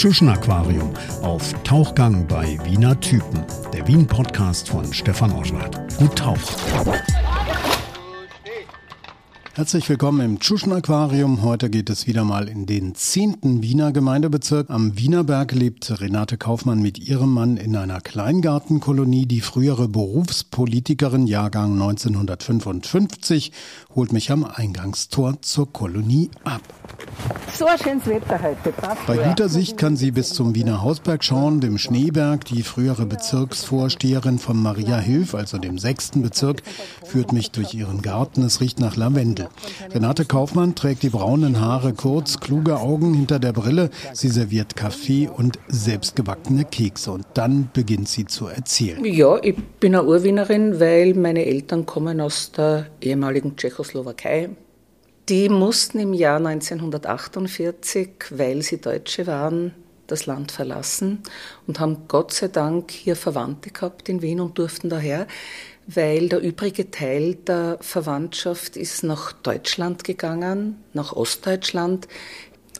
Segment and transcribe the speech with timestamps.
[0.00, 3.44] Tschuschen Aquarium auf Tauchgang bei Wiener Typen.
[3.74, 5.78] Der Wien-Podcast von Stefan Oschwart.
[5.98, 6.40] Gut tauchen.
[9.60, 11.42] Herzlich willkommen im Tschuschen Aquarium.
[11.42, 14.70] Heute geht es wieder mal in den zehnten Wiener Gemeindebezirk.
[14.70, 19.26] Am Wienerberg lebt Renate Kaufmann mit ihrem Mann in einer Kleingartenkolonie.
[19.26, 23.52] Die frühere Berufspolitikerin, Jahrgang 1955,
[23.94, 26.62] holt mich am Eingangstor zur Kolonie ab.
[27.52, 28.72] So ein schönes Wetter heute.
[28.72, 32.46] Passt Bei guter Sicht kann sie bis zum Wiener Hausberg schauen, dem Schneeberg.
[32.46, 36.62] Die frühere Bezirksvorsteherin von Maria Hilf, also dem sechsten Bezirk,
[37.04, 38.42] führt mich durch ihren Garten.
[38.42, 39.49] Es riecht nach Lavendel.
[39.92, 43.90] Renate Kaufmann trägt die braunen Haare kurz, kluge Augen hinter der Brille.
[44.12, 47.12] Sie serviert Kaffee und selbstgebackene Kekse.
[47.12, 49.04] Und dann beginnt sie zu erzählen.
[49.04, 54.50] Ja, ich bin eine Urwienerin, weil meine Eltern kommen aus der ehemaligen Tschechoslowakei.
[55.28, 59.72] Die mussten im Jahr 1948, weil sie Deutsche waren,
[60.10, 61.22] das Land verlassen
[61.66, 65.26] und haben Gott sei Dank hier Verwandte gehabt in Wien und durften daher,
[65.94, 72.08] weil der übrige Teil der Verwandtschaft ist nach Deutschland gegangen, nach Ostdeutschland.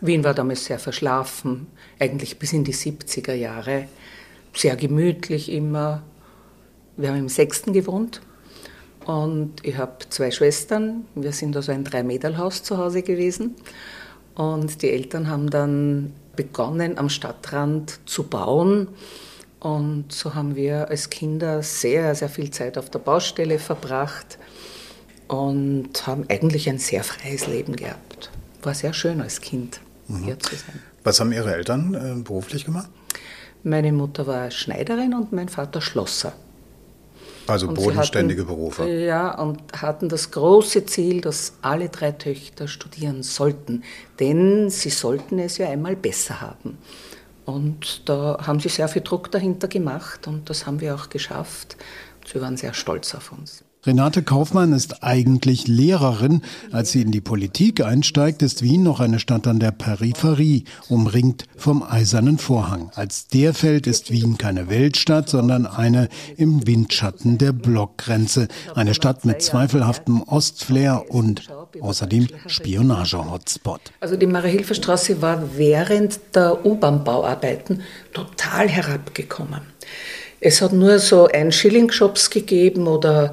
[0.01, 1.67] Wien war damals sehr verschlafen,
[1.99, 3.89] eigentlich bis in die 70er Jahre,
[4.55, 6.03] sehr gemütlich immer.
[6.97, 8.21] Wir haben im Sechsten gewohnt,
[9.07, 11.05] und ich habe zwei Schwestern.
[11.15, 13.57] Wir sind also ein Drei-Meter-Haus zu Hause gewesen.
[14.35, 18.89] Und die Eltern haben dann begonnen, am Stadtrand zu bauen.
[19.61, 24.39] Und so haben wir als Kinder sehr, sehr viel Zeit auf der Baustelle verbracht
[25.29, 28.31] und haben eigentlich ein sehr freies Leben gehabt.
[28.63, 30.25] War sehr schön als Kind mhm.
[30.25, 30.81] hier zu sein.
[31.05, 32.89] Was haben Ihre Eltern äh, beruflich gemacht?
[33.63, 36.33] Meine Mutter war Schneiderin und mein Vater Schlosser.
[37.47, 38.89] Also und bodenständige hatten, Berufe.
[38.89, 43.83] Ja, und hatten das große Ziel, dass alle drei Töchter studieren sollten,
[44.19, 46.79] denn sie sollten es ja einmal besser haben.
[47.45, 51.77] Und da haben sie sehr viel Druck dahinter gemacht und das haben wir auch geschafft.
[52.31, 53.65] Sie waren sehr stolz auf uns.
[53.87, 56.43] Renate Kaufmann ist eigentlich Lehrerin.
[56.71, 61.47] Als sie in die Politik einsteigt, ist Wien noch eine Stadt an der Peripherie, umringt
[61.57, 62.91] vom eisernen Vorhang.
[62.95, 68.49] Als der fällt, ist Wien keine Weltstadt, sondern eine im Windschatten der Blockgrenze.
[68.75, 71.49] Eine Stadt mit zweifelhaftem Ostflair und
[71.81, 73.81] außerdem Spionage-Hotspot.
[74.01, 77.83] Also die Marie-Hilfer-Straße war während der U-Bahn-Bauarbeiten
[78.13, 79.61] total herabgekommen.
[80.41, 83.33] Es hat nur so ein Schilling-Shops gegeben oder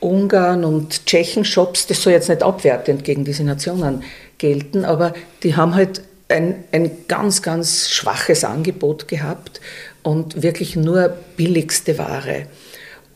[0.00, 4.04] Ungarn und Tschechen-Shops, das soll jetzt nicht abwertend gegen diese Nationen
[4.38, 5.12] gelten, aber
[5.42, 9.60] die haben halt ein, ein ganz, ganz schwaches Angebot gehabt
[10.02, 12.46] und wirklich nur billigste Ware.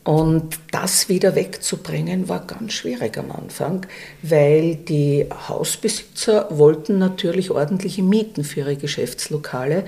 [0.03, 3.85] Und das wieder wegzubringen war ganz schwierig am Anfang,
[4.21, 9.85] weil die Hausbesitzer wollten natürlich ordentliche Mieten für ihre Geschäftslokale.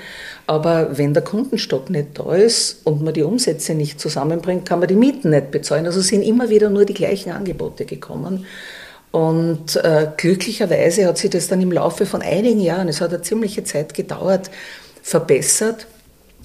[0.48, 4.88] Aber wenn der Kundenstock nicht da ist und man die Umsätze nicht zusammenbringt, kann man
[4.88, 5.86] die Mieten nicht bezahlen.
[5.86, 8.46] Also sind immer wieder nur die gleichen Angebote gekommen.
[9.12, 13.22] Und äh, glücklicherweise hat sich das dann im Laufe von einigen Jahren, es hat eine
[13.22, 14.50] ziemliche Zeit gedauert,
[15.02, 15.88] verbessert.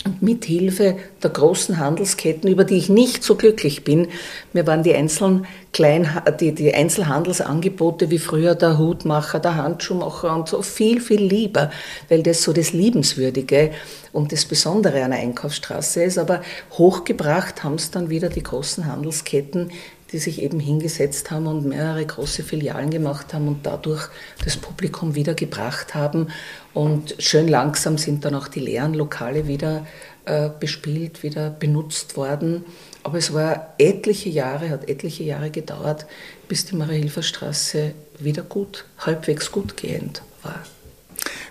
[0.04, 4.08] Und mit Hilfe der großen Handelsketten, über die ich nicht so glücklich bin,
[4.54, 6.08] mir waren die, einzelnen Klein,
[6.40, 11.70] die, die Einzelhandelsangebote wie früher der Hutmacher, der Handschuhmacher und so viel, viel lieber,
[12.08, 13.72] weil das so das Liebenswürdige
[14.12, 16.18] und das Besondere einer Einkaufsstraße ist.
[16.18, 16.40] Aber
[16.72, 19.70] hochgebracht haben es dann wieder die großen Handelsketten,
[20.12, 24.08] die sich eben hingesetzt haben und mehrere große Filialen gemacht haben und dadurch
[24.44, 26.28] das Publikum wieder gebracht haben.
[26.74, 29.86] Und schön langsam sind dann auch die leeren Lokale wieder
[30.24, 32.64] äh, bespielt, wieder benutzt worden.
[33.02, 36.06] Aber es war etliche Jahre, hat etliche Jahre gedauert,
[36.48, 40.62] bis die Marie-Hilfer-Straße wieder gut, halbwegs gut gehend war.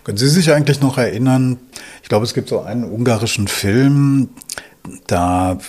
[0.03, 1.59] Können Sie sich eigentlich noch erinnern,
[2.03, 4.29] ich glaube, es gibt so einen ungarischen Film,
[5.07, 5.59] da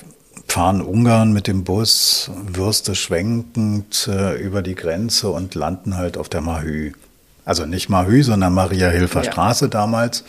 [0.51, 6.29] fahren Ungarn mit dem Bus, Würste schwenkend äh, über die Grenze und landen halt auf
[6.29, 6.93] der Mahü.
[7.45, 9.33] Also nicht Mahü, sondern Maria-Hilfer ja.
[9.33, 10.25] Straße damals.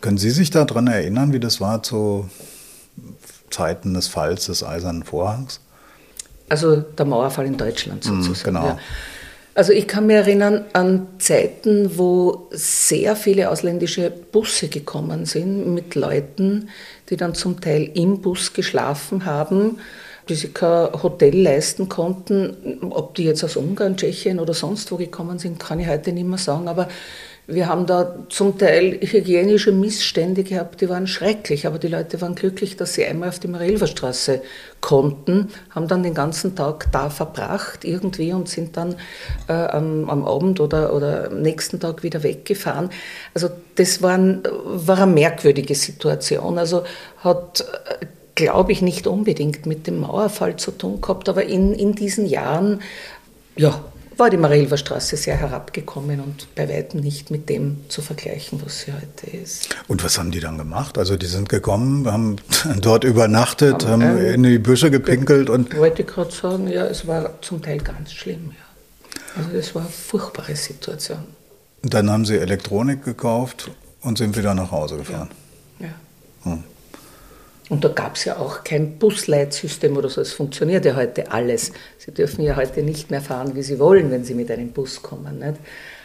[0.00, 2.28] Können Sie sich daran erinnern, wie das war zu
[3.50, 5.60] Zeiten des Falls des Eisernen Vorhangs?
[6.48, 8.40] Also der Mauerfall in Deutschland mhm, sozusagen.
[8.40, 8.66] Mm, genau.
[8.66, 8.78] Ja.
[9.58, 15.96] Also ich kann mich erinnern an Zeiten, wo sehr viele ausländische Busse gekommen sind mit
[15.96, 16.68] Leuten,
[17.10, 19.80] die dann zum Teil im Bus geschlafen haben,
[20.28, 22.88] die sich kein Hotel leisten konnten.
[22.90, 26.28] Ob die jetzt aus Ungarn, Tschechien oder sonst wo gekommen sind, kann ich heute nicht
[26.28, 26.68] mehr sagen.
[26.68, 26.86] Aber
[27.50, 32.34] Wir haben da zum Teil hygienische Missstände gehabt, die waren schrecklich, aber die Leute waren
[32.34, 34.42] glücklich, dass sie einmal auf die Marilferstraße
[34.82, 38.96] konnten, haben dann den ganzen Tag da verbracht irgendwie und sind dann
[39.48, 42.90] äh, am, am, Abend oder, oder am nächsten Tag wieder weggefahren.
[43.32, 46.58] Also das war, ein, war eine merkwürdige Situation.
[46.58, 46.82] Also
[47.16, 47.64] hat
[48.34, 52.82] glaube ich, nicht unbedingt mit dem Mauerfall zu tun gehabt, aber in, in diesen Jahren,
[53.56, 53.82] ja,
[54.18, 58.80] war die Marilfer Straße sehr herabgekommen und bei weitem nicht mit dem zu vergleichen, was
[58.80, 59.68] sie heute ist.
[59.86, 60.98] Und was haben die dann gemacht?
[60.98, 62.36] Also die sind gekommen, haben
[62.80, 65.72] dort übernachtet, haben, haben in die Büsche gepinkelt und...
[65.72, 68.50] Ich wollte gerade sagen, ja, es war zum Teil ganz schlimm.
[68.50, 69.42] Ja.
[69.42, 71.24] Also das war eine furchtbare Situation.
[71.82, 75.30] Und dann haben sie Elektronik gekauft und sind wieder nach Hause gefahren.
[75.78, 75.86] Ja.
[75.86, 76.52] ja.
[76.52, 76.64] Hm.
[77.68, 80.20] Und da gab es ja auch kein Busleitsystem oder so.
[80.20, 81.72] Es funktioniert ja heute alles.
[81.98, 85.02] Sie dürfen ja heute nicht mehr fahren, wie Sie wollen, wenn Sie mit einem Bus
[85.02, 85.38] kommen.
[85.38, 85.56] Nicht?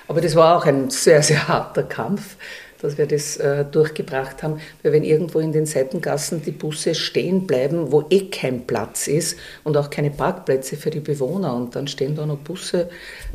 [0.07, 2.35] Aber das war auch ein sehr, sehr harter Kampf,
[2.81, 4.59] dass wir das äh, durchgebracht haben.
[4.81, 9.39] Weil wenn irgendwo in den Seitengassen die Busse stehen bleiben, wo eh kein Platz ist
[9.63, 12.89] und auch keine Parkplätze für die Bewohner und dann stehen da noch Busse.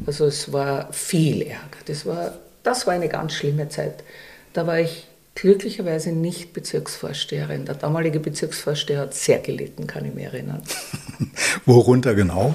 [0.06, 1.78] Also es war viel Ärger.
[1.86, 4.04] Das war, das war eine ganz schlimme Zeit.
[4.52, 5.07] Da war ich
[5.40, 7.64] glücklicherweise nicht Bezirksvorsteherin.
[7.64, 10.62] Der damalige Bezirksvorsteher hat sehr gelitten, kann ich mich erinnern.
[11.66, 12.54] Worunter genau?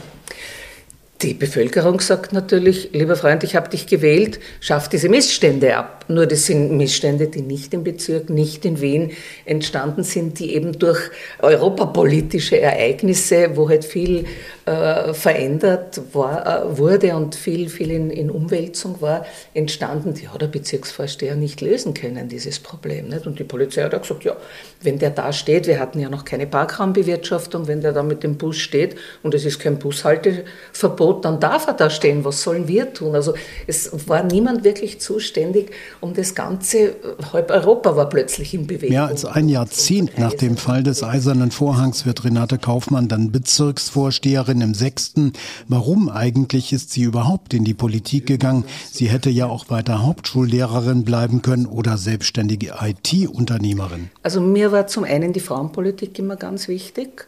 [1.22, 6.03] Die Bevölkerung sagt natürlich, lieber Freund, ich habe dich gewählt, schaff diese Missstände ab.
[6.08, 9.12] Nur das sind Missstände, die nicht im Bezirk, nicht in Wien
[9.46, 11.00] entstanden sind, die eben durch
[11.40, 14.26] europapolitische Ereignisse, wo halt viel
[14.66, 20.14] äh, verändert war, äh, wurde und viel, viel in, in, Umwälzung war, entstanden.
[20.14, 23.10] Die hat der Bezirksvorsteher nicht lösen können, dieses Problem.
[23.10, 23.28] Nicht?
[23.28, 24.36] Und die Polizei hat auch gesagt, ja,
[24.82, 28.38] wenn der da steht, wir hatten ja noch keine Parkraumbewirtschaftung, wenn der da mit dem
[28.38, 32.24] Bus steht und es ist kein Bushalteverbot, dann darf er da stehen.
[32.24, 33.16] Was sollen wir tun?
[33.16, 33.34] Also
[33.68, 35.72] es war niemand wirklich zuständig,
[36.04, 36.96] um das Ganze.
[37.32, 38.90] Halb Europa war plötzlich in Bewegung.
[38.90, 44.60] Mehr als ein Jahrzehnt nach dem Fall des Eisernen Vorhangs wird Renate Kaufmann dann Bezirksvorsteherin
[44.60, 45.32] im Sechsten.
[45.68, 48.66] Warum eigentlich ist sie überhaupt in die Politik gegangen?
[48.92, 54.10] Sie hätte ja auch weiter Hauptschullehrerin bleiben können oder selbstständige IT-Unternehmerin.
[54.24, 57.28] Also mir war zum einen die Frauenpolitik immer ganz wichtig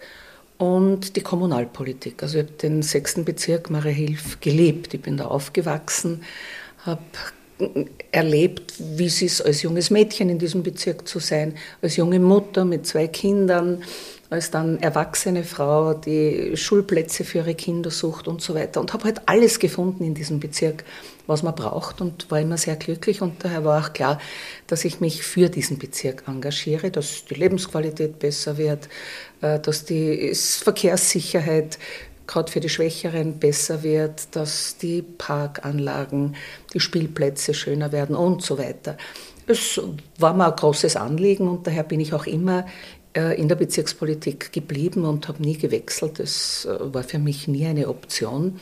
[0.57, 2.21] und die Kommunalpolitik.
[2.21, 4.93] Also ich habe den sechsten Bezirk Mariahilf gelebt.
[4.93, 6.21] Ich bin da aufgewachsen,
[6.85, 7.01] habe
[8.11, 12.65] erlebt, wie es ist, als junges Mädchen in diesem Bezirk zu sein, als junge Mutter
[12.65, 13.83] mit zwei Kindern,
[14.29, 18.81] als dann erwachsene Frau, die Schulplätze für ihre Kinder sucht und so weiter.
[18.81, 20.83] Und habe halt alles gefunden in diesem Bezirk,
[21.27, 23.21] was man braucht und war immer sehr glücklich.
[23.21, 24.19] Und daher war auch klar,
[24.67, 28.89] dass ich mich für diesen Bezirk engagiere, dass die Lebensqualität besser wird,
[29.41, 31.77] äh, dass die Verkehrssicherheit
[32.27, 36.35] gerade für die Schwächeren besser wird, dass die Parkanlagen,
[36.73, 38.97] die Spielplätze schöner werden und so weiter.
[39.47, 39.79] Es
[40.17, 42.65] war mir ein großes Anliegen und daher bin ich auch immer
[43.15, 46.19] äh, in der Bezirkspolitik geblieben und habe nie gewechselt.
[46.19, 48.59] Das äh, war für mich nie eine Option.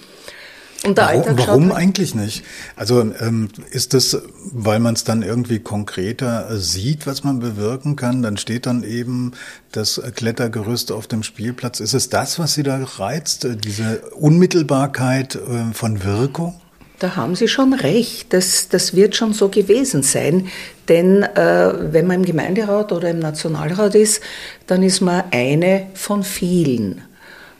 [0.83, 2.43] Und der warum, warum halt eigentlich nicht?
[2.75, 4.21] Also ähm, ist das,
[4.51, 8.21] weil man es dann irgendwie konkreter sieht, was man bewirken kann?
[8.21, 9.31] Dann steht dann eben
[9.71, 11.79] das Klettergerüst auf dem Spielplatz.
[11.79, 16.59] Ist es das, was Sie da reizt, diese Unmittelbarkeit äh, von Wirkung?
[16.99, 18.33] Da haben Sie schon recht.
[18.33, 20.47] Das, das wird schon so gewesen sein.
[20.89, 24.21] Denn äh, wenn man im Gemeinderat oder im Nationalrat ist,
[24.67, 27.01] dann ist man eine von vielen.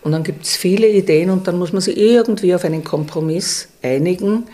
[0.04, 3.70] Und dann gibt es viele Ideen und dann muss man sich irgendwie auf einen Kompromiss
[3.82, 4.46] einigen.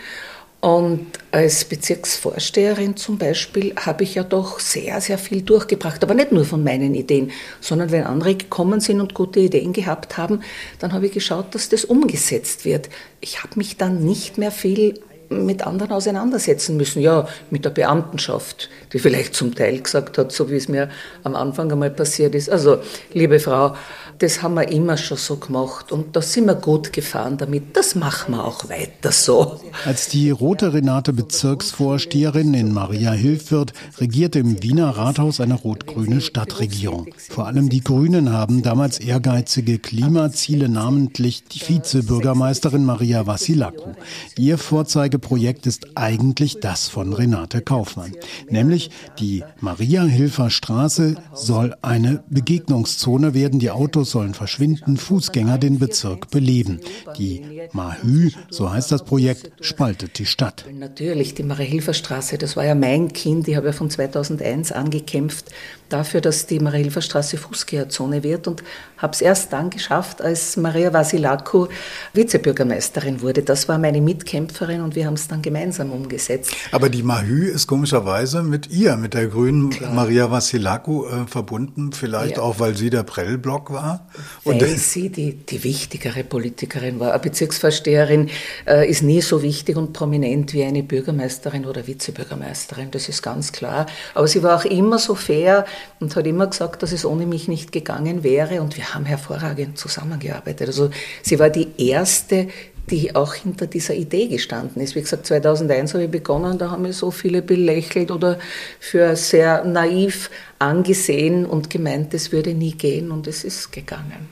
[0.62, 6.03] Und als Bezirksvorsteherin zum Beispiel habe ich ja doch sehr, sehr viel durchgebracht.
[6.03, 10.18] Aber nicht nur von meinen Ideen, sondern wenn andere gekommen sind und gute Ideen gehabt
[10.18, 10.41] haben,
[10.79, 12.89] dann habe ich geschaut, dass das umgesetzt wird.
[13.22, 17.01] Ich habe mich dann nicht mehr viel mit anderen auseinandersetzen müssen.
[17.01, 20.89] Ja, mit der Beamtenschaft, die vielleicht zum Teil gesagt hat, so wie es mir
[21.24, 22.50] am Anfang einmal passiert ist.
[22.50, 22.79] Also,
[23.13, 23.75] liebe Frau,
[24.20, 27.76] das haben wir immer schon so gemacht und da sind wir gut gefahren damit.
[27.76, 29.60] Das machen wir auch weiter so.
[29.86, 37.08] Als die rote Renate Bezirksvorsteherin in Maria wird, regiert im Wiener Rathaus eine rot-grüne Stadtregierung.
[37.30, 43.94] Vor allem die Grünen haben damals ehrgeizige Klimaziele, namentlich die Vizebürgermeisterin Maria Vassilakou.
[44.38, 48.12] Ihr Vorzeigeprojekt ist eigentlich das von Renate Kaufmann,
[48.50, 53.60] nämlich die Maria-Hilfer Straße soll eine Begegnungszone werden.
[53.60, 56.80] Die Autos sollen verschwinden, Fußgänger den Bezirk beleben.
[57.18, 57.42] Die
[57.74, 60.66] Mahü, so heißt das Projekt, spaltet die Stadt.
[60.74, 65.46] Natürlich, die Marie-Hilfer-Straße, das war ja mein Kind, ich habe ja von 2001 angekämpft
[65.89, 68.63] dafür, dass die Marie-Hilfer-Straße Fußgängerzone wird und
[68.98, 71.68] habe es erst dann geschafft, als Maria Vasilakou
[72.13, 73.44] Vizebürgermeisterin wurde.
[73.44, 76.54] Das war meine Mitkämpferin und wir haben es dann gemeinsam umgesetzt.
[76.72, 79.94] Aber die Mahü ist komischerweise mit ihr, mit der grünen Klar.
[79.94, 82.44] Maria Vassilakou äh, verbunden, vielleicht ja.
[82.44, 83.99] auch, weil sie der Prellblock war.
[84.44, 87.12] Weil Und sie die, die wichtigere Politikerin war.
[87.12, 88.29] Eine Bezirksvorsteherin
[88.68, 93.51] äh, ist nie so wichtig und prominent wie eine Bürgermeisterin oder Vizebürgermeisterin, das ist ganz
[93.51, 93.86] klar.
[94.13, 95.65] Aber sie war auch immer so fair
[96.00, 99.77] und hat immer gesagt, dass es ohne mich nicht gegangen wäre und wir haben hervorragend
[99.77, 100.68] zusammengearbeitet.
[100.68, 100.89] Also
[101.22, 102.48] sie war die erste,
[102.89, 104.96] die auch hinter dieser Idee gestanden ist.
[104.96, 108.39] Wie gesagt, 2001 habe ich begonnen, da haben mir so viele belächelt oder
[108.79, 110.29] für sehr naiv
[110.60, 114.27] angesehen und gemeint, es würde nie gehen und es ist gegangen.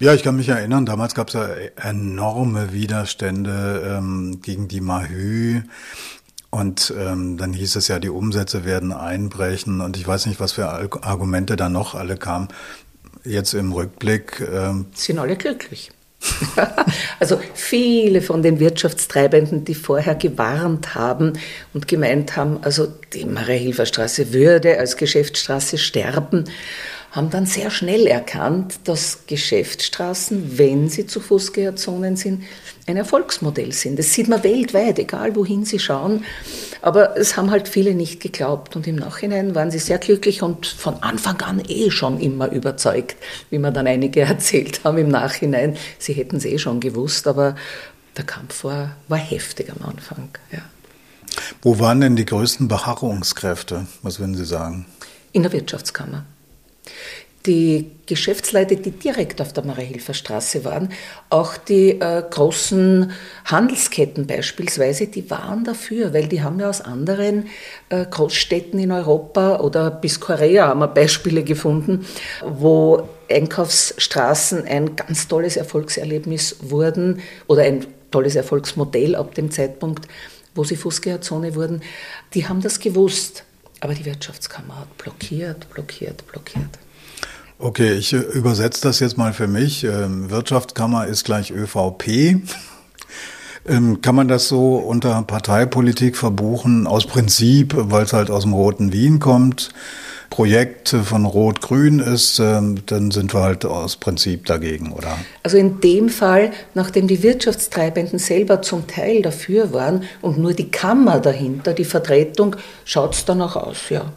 [0.00, 1.48] Ja, ich kann mich erinnern, damals gab es ja
[1.82, 5.62] enorme Widerstände ähm, gegen die Mahü.
[6.50, 10.52] Und ähm, dann hieß es ja, die Umsätze werden einbrechen und ich weiß nicht, was
[10.52, 12.48] für Argumente da noch alle kamen.
[13.24, 14.40] Jetzt im Rückblick.
[14.40, 15.90] Ähm Sind alle glücklich.
[17.20, 21.34] also viele von den Wirtschaftstreibenden, die vorher gewarnt haben
[21.74, 26.44] und gemeint haben, also die Maria-Hilfer Straße würde als Geschäftsstraße sterben,
[27.10, 32.44] haben dann sehr schnell erkannt, dass Geschäftsstraßen, wenn sie zu Fußgängerzonen sind,
[32.86, 33.98] ein Erfolgsmodell sind.
[33.98, 36.24] Das sieht man weltweit, egal wohin Sie schauen.
[36.82, 38.76] Aber es haben halt viele nicht geglaubt.
[38.76, 43.16] Und im Nachhinein waren sie sehr glücklich und von Anfang an eh schon immer überzeugt,
[43.50, 45.76] wie mir dann einige erzählt haben im Nachhinein.
[45.98, 47.56] Sie hätten es eh schon gewusst, aber
[48.16, 50.28] der Kampf war, war heftig am Anfang.
[50.52, 50.60] Ja.
[51.62, 53.86] Wo waren denn die größten Beharrungskräfte?
[54.02, 54.86] Was würden Sie sagen?
[55.32, 56.24] In der Wirtschaftskammer.
[57.46, 60.90] Die Geschäftsleute, die direkt auf der Mariahilfer Straße waren,
[61.30, 63.12] auch die äh, großen
[63.44, 67.46] Handelsketten beispielsweise, die waren dafür, weil die haben ja aus anderen
[67.90, 72.04] äh, Großstädten in Europa oder bis Korea haben wir Beispiele gefunden,
[72.44, 80.08] wo Einkaufsstraßen ein ganz tolles Erfolgserlebnis wurden oder ein tolles Erfolgsmodell ab dem Zeitpunkt,
[80.54, 81.82] wo sie Fußgängerzone wurden.
[82.34, 83.44] Die haben das gewusst,
[83.80, 86.78] aber die Wirtschaftskammer hat blockiert, blockiert, blockiert.
[87.58, 89.84] Okay, ich äh, übersetze das jetzt mal für mich.
[89.84, 92.42] Ähm, Wirtschaftskammer ist gleich ÖVP.
[93.66, 98.54] Ähm, kann man das so unter Parteipolitik verbuchen, aus Prinzip, weil es halt aus dem
[98.54, 99.70] roten Wien kommt?
[100.30, 105.18] Projekt von Rot-Grün ist, ähm, dann sind wir halt aus Prinzip dagegen, oder?
[105.42, 110.70] Also in dem Fall, nachdem die Wirtschaftstreibenden selber zum Teil dafür waren und nur die
[110.70, 114.12] Kammer dahinter, die Vertretung, schaut es danach aus, ja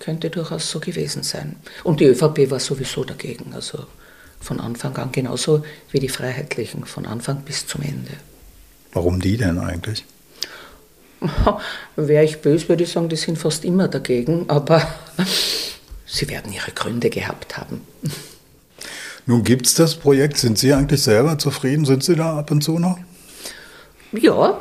[0.00, 1.56] könnte durchaus so gewesen sein.
[1.84, 3.86] Und die ÖVP war sowieso dagegen, also
[4.40, 8.12] von Anfang an genauso wie die Freiheitlichen, von Anfang bis zum Ende.
[8.92, 10.04] Warum die denn eigentlich?
[11.96, 14.86] Wäre ich böse, würde ich sagen, die sind fast immer dagegen, aber
[16.06, 17.82] sie werden ihre Gründe gehabt haben.
[19.26, 20.38] Nun gibt es das Projekt.
[20.38, 21.84] Sind Sie eigentlich selber zufrieden?
[21.84, 22.98] Sind Sie da ab und zu noch?
[24.12, 24.58] Ja,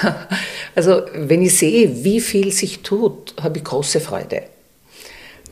[0.74, 4.44] also wenn ich sehe, wie viel sich tut, habe ich große Freude.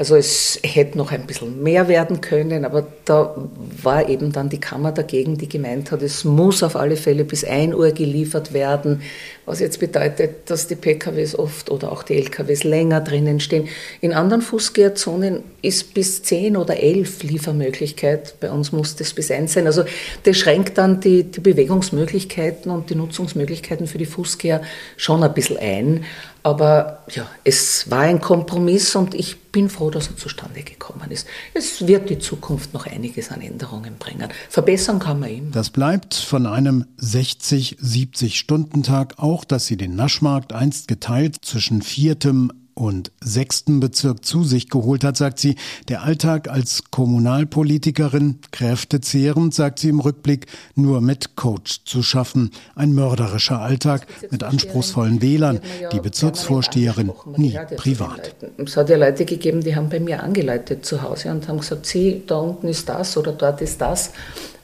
[0.00, 3.37] Also es hätte noch ein bisschen mehr werden können, aber da
[3.83, 7.45] war eben dann die Kammer dagegen, die gemeint hat, es muss auf alle Fälle bis
[7.45, 9.02] 1 Uhr geliefert werden,
[9.45, 13.69] was jetzt bedeutet, dass die PKWs oft oder auch die LKWs länger drinnen stehen.
[14.00, 19.52] In anderen Fußgängerzonen ist bis 10 oder 11 Liefermöglichkeit, bei uns muss das bis 1
[19.52, 19.66] sein.
[19.66, 19.85] Also
[20.23, 24.62] das schränkt dann die, die Bewegungsmöglichkeiten und die Nutzungsmöglichkeiten für die Fußgänger
[24.97, 26.04] schon ein bisschen ein.
[26.43, 31.27] Aber ja, es war ein Kompromiss und ich bin froh, dass er zustande gekommen ist.
[31.55, 34.29] Es wird die Zukunft noch einiges an Änderungen bringen.
[34.49, 35.51] Verbessern kann man ihn.
[35.51, 41.37] Das bleibt von einem 60, 70 Stunden Tag auch, dass sie den Naschmarkt einst geteilt
[41.43, 45.57] zwischen viertem und sechsten Bezirk zu sich geholt hat, sagt sie,
[45.91, 50.47] der Alltag als Kommunalpolitikerin, kräftezehrend, sagt sie im Rückblick,
[50.77, 52.51] nur mit Coach zu schaffen.
[52.75, 55.61] Ein mörderischer Alltag mit anspruchsvollen Wählern,
[55.93, 58.35] die Bezirksvorsteherin nie privat.
[58.57, 61.85] Es hat ja Leute gegeben, die haben bei mir angeleitet zu Hause und haben gesagt,
[61.85, 64.13] sie, da unten ist das oder dort ist das.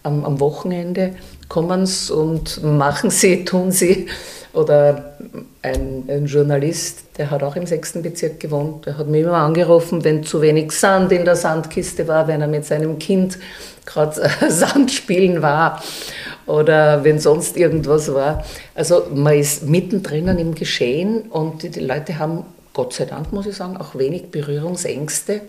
[0.02, 1.16] Am, am Wochenende
[1.48, 4.06] kommen sie und machen sie, tun sie.
[4.56, 5.16] Oder
[5.60, 10.02] ein, ein, Journalist, der hat auch im sechsten Bezirk gewohnt, der hat mich immer angerufen,
[10.02, 13.38] wenn zu wenig Sand in der Sandkiste war, wenn er mit seinem Kind
[13.84, 15.82] gerade Sand spielen war
[16.46, 18.46] oder wenn sonst irgendwas war.
[18.74, 23.44] Also man ist mittendrin im Geschehen und die, die Leute haben, Gott sei Dank muss
[23.44, 25.42] ich sagen, auch wenig Berührungsängste.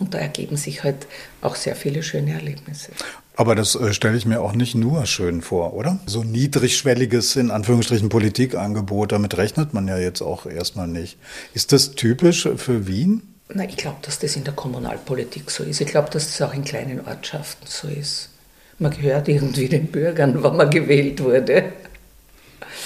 [0.00, 1.06] Und da ergeben sich halt
[1.42, 2.90] auch sehr viele schöne Erlebnisse.
[3.36, 5.98] Aber das äh, stelle ich mir auch nicht nur schön vor, oder?
[6.06, 11.18] So niedrigschwelliges, in Anführungsstrichen, Politikangebot, damit rechnet man ja jetzt auch erstmal nicht.
[11.52, 13.34] Ist das typisch für Wien?
[13.52, 15.80] Na, ich glaube, dass das in der Kommunalpolitik so ist.
[15.80, 18.30] Ich glaube, dass das auch in kleinen Ortschaften so ist.
[18.78, 21.72] Man gehört irgendwie den Bürgern, wann man gewählt wurde.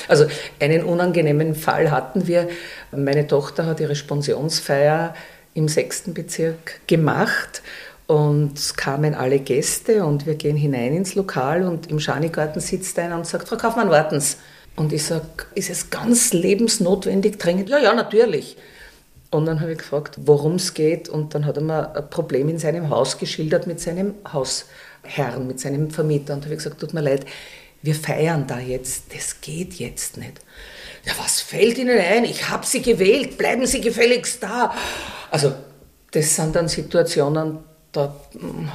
[0.06, 0.26] Also
[0.60, 2.48] einen unangenehmen Fall hatten wir.
[2.90, 5.14] Meine Tochter hat ihre Spensionsfeier
[5.54, 7.62] im sechsten Bezirk gemacht
[8.08, 13.16] und kamen alle Gäste und wir gehen hinein ins Lokal und im Schanigarten sitzt einer
[13.16, 14.36] und sagt, Frau Kaufmann, warten Sie.
[14.76, 17.68] Und ich sage, ist es ganz lebensnotwendig dringend?
[17.68, 18.56] Ja, ja, natürlich.
[19.30, 21.10] Und dann habe ich gefragt, worum es geht.
[21.10, 25.60] Und dann hat er mir ein Problem in seinem Haus geschildert mit seinem Hausherrn, mit
[25.60, 26.32] seinem Vermieter.
[26.32, 27.26] Und habe ich gesagt, tut mir leid,
[27.82, 30.40] wir feiern da jetzt, das geht jetzt nicht.
[31.04, 32.24] Ja, was fällt Ihnen ein?
[32.24, 34.74] Ich habe Sie gewählt, bleiben Sie gefälligst da.
[35.30, 35.52] Also,
[36.10, 37.58] das sind dann Situationen,
[37.98, 38.14] da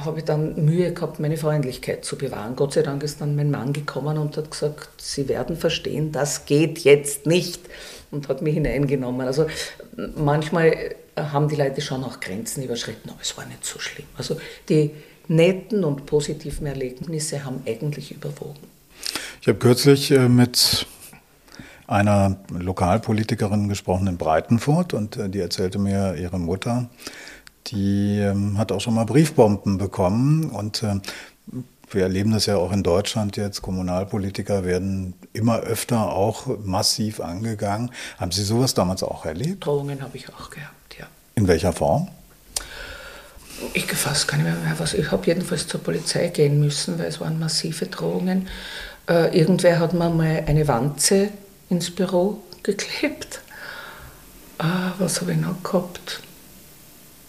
[0.04, 2.56] habe ich dann Mühe gehabt, meine Freundlichkeit zu bewahren.
[2.56, 6.44] Gott sei Dank ist dann mein Mann gekommen und hat gesagt, Sie werden verstehen, das
[6.44, 7.60] geht jetzt nicht
[8.10, 9.26] und hat mich hineingenommen.
[9.26, 9.46] Also
[10.16, 14.06] manchmal haben die Leute schon auch Grenzen überschritten, aber es war nicht so schlimm.
[14.18, 14.36] Also
[14.68, 14.90] die
[15.28, 18.60] netten und positiven Erlebnisse haben eigentlich überwogen.
[19.40, 20.86] Ich habe kürzlich äh, mit
[21.86, 26.90] einer Lokalpolitikerin gesprochen in Breitenfurt und äh, die erzählte mir, ihre Mutter,
[27.68, 31.00] die ähm, hat auch schon mal Briefbomben bekommen und äh,
[31.90, 33.62] wir erleben das ja auch in Deutschland jetzt.
[33.62, 37.90] Kommunalpolitiker werden immer öfter auch massiv angegangen.
[38.18, 39.66] Haben Sie sowas damals auch erlebt?
[39.66, 41.06] Drohungen habe ich auch gehabt, ja.
[41.34, 42.08] In welcher Form?
[43.72, 44.94] Ich gefasst gar nicht mehr, was.
[44.94, 48.48] Ich habe jedenfalls zur Polizei gehen müssen, weil es waren massive Drohungen.
[49.08, 51.28] Äh, irgendwer hat mir mal eine Wanze
[51.70, 53.40] ins Büro geklebt.
[54.58, 54.64] Äh,
[54.98, 56.20] was habe ich noch gehabt?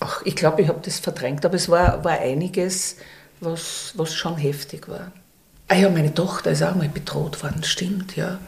[0.05, 2.97] Ach, ich glaube, ich habe das verdrängt, aber es war, war einiges,
[3.39, 5.11] was, was schon heftig war.
[5.67, 8.39] Ah ja, meine Tochter ist auch mal bedroht worden, stimmt, ja.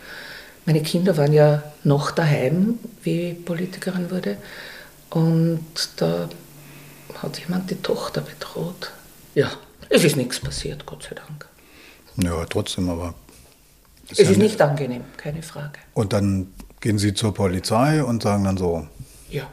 [0.67, 4.37] Meine Kinder waren ja noch daheim, wie ich Politikerin wurde.
[5.09, 6.29] Und da
[7.23, 8.91] hat jemand die Tochter bedroht.
[9.33, 9.49] Ja,
[9.89, 11.47] es ist nichts passiert, Gott sei Dank.
[12.17, 13.15] Ja, trotzdem, aber.
[14.11, 15.79] Es ist, ja nicht angenehm, keine Frage.
[15.95, 18.87] Und dann gehen Sie zur Polizei und sagen dann so.
[19.29, 19.47] Ja.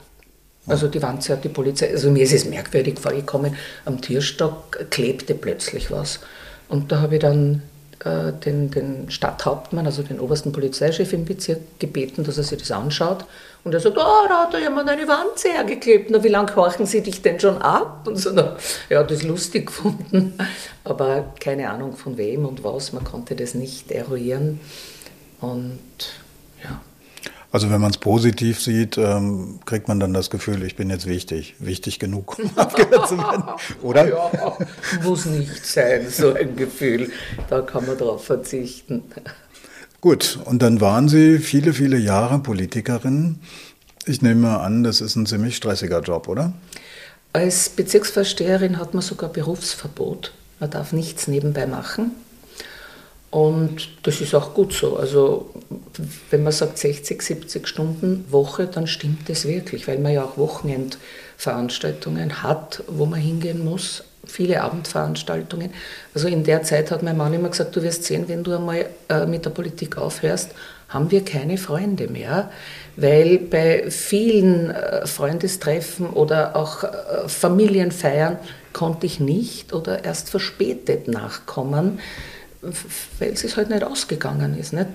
[0.66, 5.35] Also die Wanze hat die Polizei, also mir ist es merkwürdig vorgekommen, am Türstock klebte
[5.35, 6.21] plötzlich was.
[6.68, 7.62] Und da habe ich dann
[8.04, 12.71] äh, den, den Stadthauptmann, also den obersten Polizeichef im Bezirk, gebeten, dass er sich das
[12.71, 13.25] anschaut.
[13.62, 16.11] Und er sagt, oh, da hat da jemand eine Wanze hergeklebt.
[16.11, 18.06] Na, wie lange horchen Sie dich denn schon ab?
[18.06, 18.57] Und so, na,
[18.88, 20.35] ja, das lustig gefunden.
[20.83, 24.61] Aber keine Ahnung von wem und was, man konnte das nicht eruieren.
[25.40, 25.81] Und
[26.62, 26.81] ja.
[27.55, 31.07] Also wenn man es positiv sieht, ähm, kriegt man dann das Gefühl, ich bin jetzt
[31.07, 33.45] wichtig, wichtig genug, um abgehört zu werden,
[33.83, 34.09] oder?
[34.09, 34.59] Ja,
[35.05, 37.12] muss nicht sein, so ein Gefühl.
[37.49, 39.05] Da kann man darauf verzichten.
[40.01, 43.38] Gut, und dann waren Sie viele, viele Jahre Politikerin.
[44.05, 46.55] Ich nehme an, das ist ein ziemlich stressiger Job, oder?
[47.33, 50.33] Als Bezirksvorsteherin hat man sogar Berufsverbot.
[50.59, 52.11] Man darf nichts nebenbei machen.
[53.35, 54.97] Und das ist auch gut so.
[54.97, 55.51] Also
[56.31, 60.38] wenn man sagt 60, 70 Stunden Woche, dann stimmt das wirklich, weil man ja auch
[60.38, 65.70] Wochenendveranstaltungen hat, wo man hingehen muss viele Abendveranstaltungen.
[66.14, 68.87] Also in der Zeit hat mein Mann immer gesagt, du wirst sehen, wenn du einmal
[69.09, 70.53] äh, mit der Politik aufhörst,
[70.88, 72.53] haben wir keine Freunde mehr,
[72.97, 76.88] weil bei vielen äh, Freundestreffen oder auch äh,
[77.27, 78.38] Familienfeiern
[78.73, 81.99] konnte ich nicht oder erst verspätet nachkommen,
[83.18, 84.72] weil es halt nicht ausgegangen ist.
[84.72, 84.88] Nicht?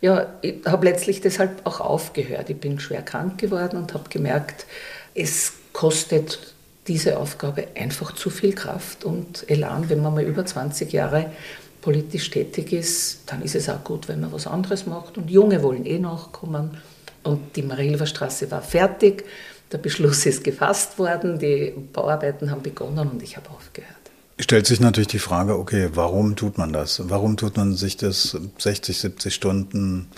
[0.00, 2.50] Ja, ich habe letztlich deshalb auch aufgehört.
[2.50, 4.66] Ich bin schwer krank geworden und habe gemerkt,
[5.14, 6.38] es kostet
[6.86, 9.88] diese Aufgabe einfach zu viel Kraft und Elan.
[9.88, 11.30] Wenn man mal über 20 Jahre
[11.80, 15.16] politisch tätig ist, dann ist es auch gut, wenn man was anderes macht.
[15.16, 16.78] Und Junge wollen eh nachkommen.
[17.22, 19.24] Und die Marilfer Straße war fertig.
[19.72, 24.03] Der Beschluss ist gefasst worden, die Bauarbeiten haben begonnen und ich habe aufgehört.
[24.38, 27.08] Stellt sich natürlich die Frage, okay, warum tut man das?
[27.08, 30.08] Warum tut man sich das 60, 70 Stunden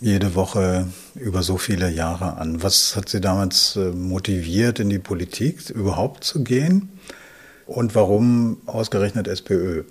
[0.00, 2.62] jede Woche über so viele Jahre an.
[2.62, 6.88] Was hat Sie damals äh, motiviert, in die Politik überhaupt zu gehen?
[7.66, 9.84] Und warum ausgerechnet SPÖ?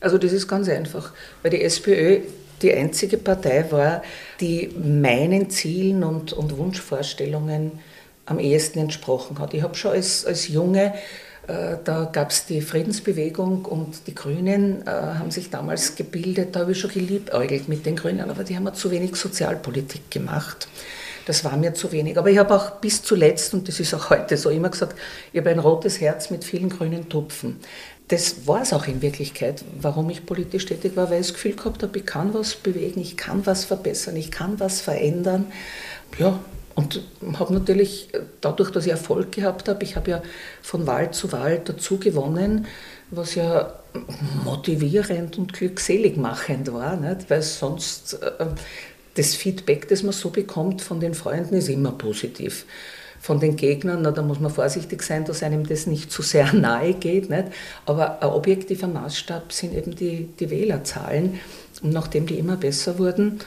[0.00, 2.20] Also das ist ganz einfach, weil die SPÖ
[2.62, 4.02] die einzige Partei war,
[4.40, 7.72] die meinen Zielen und, und Wunschvorstellungen
[8.26, 9.54] am ehesten entsprochen hat.
[9.54, 10.94] Ich habe schon als, als junge
[11.48, 16.54] da gab es die Friedensbewegung und die Grünen äh, haben sich damals gebildet.
[16.54, 20.68] Da habe ich schon geliebäugelt mit den Grünen, aber die haben zu wenig Sozialpolitik gemacht.
[21.24, 22.18] Das war mir zu wenig.
[22.18, 24.94] Aber ich habe auch bis zuletzt, und das ist auch heute so, immer gesagt,
[25.32, 27.60] ich habe ein rotes Herz mit vielen grünen Tupfen.
[28.08, 31.56] Das war es auch in Wirklichkeit, warum ich politisch tätig war, weil ich das Gefühl
[31.56, 35.46] gehabt habe, ich kann was bewegen, ich kann was verbessern, ich kann was verändern.
[36.18, 36.40] Ja,
[36.78, 37.00] Und
[37.36, 38.08] habe natürlich
[38.40, 40.22] dadurch, dass ich Erfolg gehabt habe, ich habe ja
[40.62, 42.68] von Wahl zu Wahl dazu gewonnen,
[43.10, 43.72] was ja
[44.44, 47.28] motivierend und glückselig machend war, nicht?
[47.30, 48.46] weil sonst äh,
[49.16, 52.64] das Feedback, das man so bekommt von den Freunden, ist immer positiv.
[53.20, 56.52] Von den Gegnern, na, da muss man vorsichtig sein, dass einem das nicht zu sehr
[56.52, 57.28] nahe geht.
[57.28, 57.46] Nicht?
[57.86, 61.40] Aber ein objektiver Maßstab sind eben die, die Wählerzahlen.
[61.82, 63.40] Und nachdem die immer besser wurden,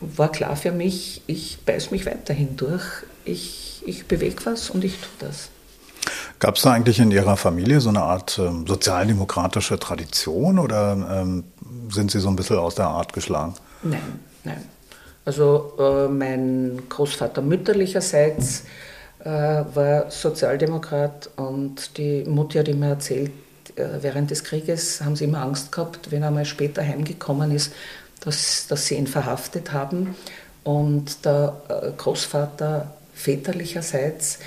[0.00, 2.84] war klar für mich, ich beiß mich weiterhin durch.
[3.24, 5.50] Ich, ich bewege was und ich tue das.
[6.38, 11.44] Gab es da eigentlich in Ihrer Familie so eine Art ähm, sozialdemokratische Tradition oder ähm,
[11.90, 13.54] sind Sie so ein bisschen aus der Art geschlagen?
[13.82, 14.68] Nein, nein.
[15.24, 18.64] Also äh, mein Großvater mütterlicherseits
[19.20, 23.30] äh, war Sozialdemokrat und die Mutter hat immer erzählt,
[23.76, 27.72] äh, während des Krieges haben sie immer Angst gehabt, wenn er mal später heimgekommen ist,
[28.24, 30.14] dass, dass sie ihn verhaftet haben.
[30.62, 34.38] Und der äh, Großvater väterlicherseits,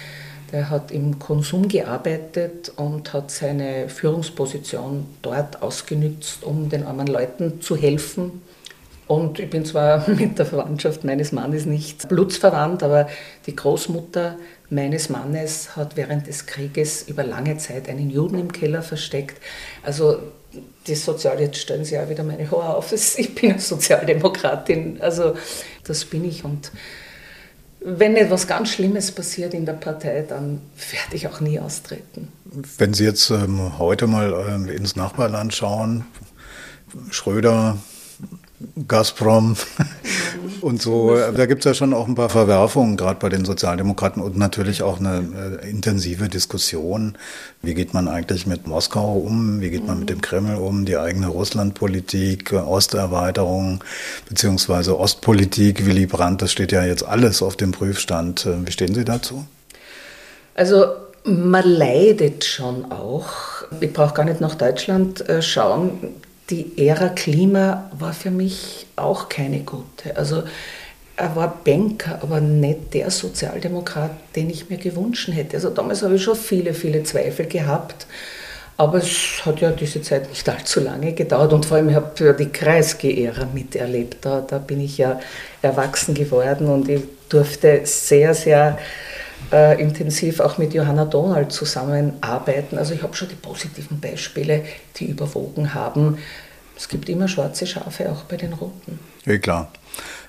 [0.52, 7.62] der hat im Konsum gearbeitet und hat seine Führungsposition dort ausgenützt, um den armen Leuten
[7.62, 8.42] zu helfen.
[9.08, 13.08] Und ich bin zwar mit der Verwandtschaft meines Mannes nicht blutsverwandt, aber
[13.46, 14.38] die Großmutter
[14.70, 19.42] meines Mannes hat während des Krieges über lange Zeit einen Juden im Keller versteckt.
[19.84, 20.20] Also
[20.88, 25.36] die Sozial, jetzt stellen Sie ja wieder meine Haare auf, ich bin eine Sozialdemokratin, also
[25.84, 26.72] das bin ich und
[27.80, 32.28] wenn etwas ganz Schlimmes passiert in der Partei, dann werde ich auch nie austreten.
[32.78, 36.06] Wenn Sie jetzt ähm, heute mal ähm, ins Nachbarland schauen,
[37.12, 37.78] Schröder,
[38.88, 39.56] Gazprom
[40.62, 41.16] und so.
[41.16, 44.82] Da gibt es ja schon auch ein paar Verwerfungen, gerade bei den Sozialdemokraten und natürlich
[44.82, 47.18] auch eine äh, intensive Diskussion.
[47.62, 49.62] Wie geht man eigentlich mit Moskau um?
[49.62, 50.86] Wie geht man mit dem Kreml um?
[50.86, 53.84] Die eigene Russlandpolitik, Osterweiterung
[54.28, 58.48] beziehungsweise Ostpolitik, Willy Brandt, das steht ja jetzt alles auf dem Prüfstand.
[58.48, 59.46] Äh, wie stehen Sie dazu?
[60.56, 60.86] Also
[61.26, 63.28] man leidet schon auch.
[63.82, 66.16] Ich brauche gar nicht nach Deutschland äh, schauen
[66.50, 70.16] die Ära Klima war für mich auch keine gute.
[70.16, 70.44] Also
[71.18, 75.58] er war Banker, aber nicht der Sozialdemokrat, den ich mir gewünscht hätte.
[75.58, 78.06] Also damals habe ich schon viele, viele Zweifel gehabt.
[78.78, 82.22] Aber es hat ja diese Zeit nicht allzu lange gedauert und vor allem habe ich
[82.22, 84.24] ja die Kreisge-Ära miterlebt.
[84.24, 85.20] Da, da bin ich ja
[85.64, 88.78] erwachsen geworden und ich durfte sehr, sehr
[89.52, 92.78] äh, intensiv auch mit Johanna Donald zusammenarbeiten.
[92.78, 94.64] Also ich habe schon die positiven Beispiele,
[94.98, 96.18] die überwogen haben.
[96.76, 99.00] Es gibt immer schwarze Schafe, auch bei den Roten.
[99.26, 99.72] Ja, klar.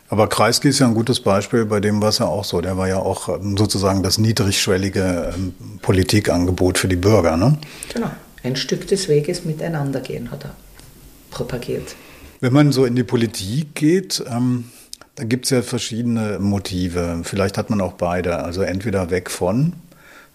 [0.09, 2.61] Aber Kreisky ist ja ein gutes Beispiel, bei dem war es ja auch so.
[2.62, 7.37] Der war ja auch ähm, sozusagen das niedrigschwellige ähm, Politikangebot für die Bürger.
[7.37, 7.59] Ne?
[7.92, 8.11] Genau.
[8.42, 10.54] Ein Stück des Weges miteinander gehen hat er
[11.31, 11.94] propagiert.
[12.40, 14.64] Wenn man so in die Politik geht, ähm,
[15.18, 17.22] da gibt es ja verschiedene Motive.
[17.24, 18.38] Vielleicht hat man auch beide.
[18.38, 19.72] Also entweder weg von,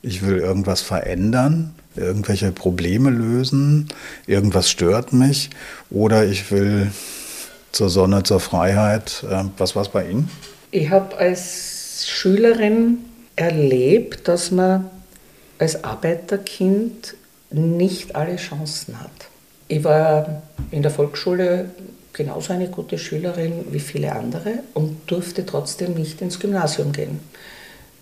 [0.01, 3.87] ich will irgendwas verändern, irgendwelche Probleme lösen,
[4.27, 5.51] irgendwas stört mich
[5.89, 6.91] oder ich will
[7.71, 9.23] zur Sonne, zur Freiheit.
[9.31, 10.29] Ähm, was war es bei Ihnen?
[10.71, 12.97] Ich habe als Schülerin
[13.37, 14.89] erlebt, dass man
[15.59, 17.15] als Arbeiterkind
[17.51, 19.11] nicht alle Chancen hat.
[19.69, 20.41] Ich war
[20.71, 21.69] in der Volksschule
[22.13, 27.19] genauso eine gute Schülerin wie viele andere und durfte trotzdem nicht ins Gymnasium gehen.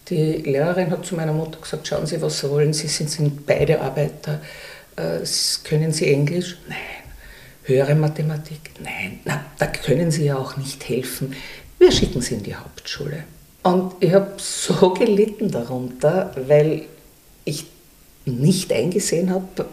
[0.10, 3.46] Die Lehrerin hat zu meiner Mutter gesagt, schauen Sie, was Sie wollen, Sie sind, sind
[3.46, 4.42] beide Arbeiter,
[4.98, 5.20] äh,
[5.64, 6.58] können Sie Englisch?
[6.68, 6.78] Nein.
[7.64, 8.72] Höhere Mathematik?
[8.84, 9.20] Nein.
[9.24, 11.36] Na, da können Sie ja auch nicht helfen.
[11.80, 13.24] Wir schicken Sie in die Hauptschule.
[13.64, 16.84] Und ich habe so gelitten darunter, weil
[17.46, 17.66] ich
[18.26, 19.66] nicht eingesehen habe,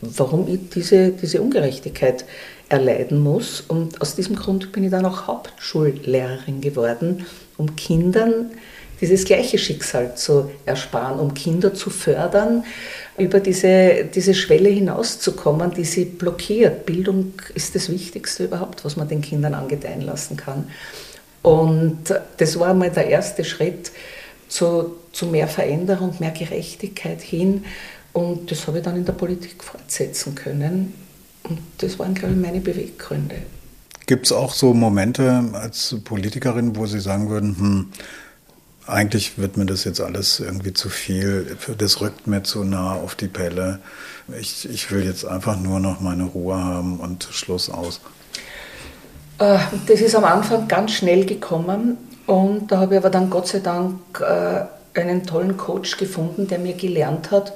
[0.00, 2.24] warum ich diese, diese Ungerechtigkeit
[2.68, 3.60] erleiden muss.
[3.60, 7.26] Und aus diesem Grund bin ich dann auch Hauptschullehrerin geworden,
[7.56, 8.50] um Kindern
[9.00, 12.64] dieses gleiche Schicksal zu ersparen, um Kinder zu fördern,
[13.18, 16.86] über diese, diese Schwelle hinauszukommen, die sie blockiert.
[16.86, 20.68] Bildung ist das Wichtigste überhaupt, was man den Kindern angedeihen lassen kann.
[21.42, 21.98] Und
[22.38, 23.92] das war mal der erste Schritt
[24.48, 27.64] zu, zu mehr Veränderung, mehr Gerechtigkeit hin.
[28.12, 30.94] Und das habe ich dann in der Politik fortsetzen können.
[31.48, 33.36] Und das waren, glaube ich, meine Beweggründe.
[34.06, 37.86] Gibt es auch so Momente als Politikerin, wo Sie sagen würden, hm,
[38.86, 41.56] eigentlich wird mir das jetzt alles irgendwie zu viel.
[41.76, 43.80] Das rückt mir zu nah auf die Pelle.
[44.40, 48.00] Ich, ich will jetzt einfach nur noch meine Ruhe haben und Schluss aus.
[49.38, 53.48] Äh, das ist am Anfang ganz schnell gekommen und da habe ich aber dann Gott
[53.48, 54.64] sei Dank äh,
[54.98, 57.52] einen tollen Coach gefunden, der mir gelernt hat,